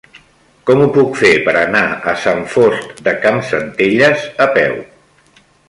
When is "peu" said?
4.59-4.77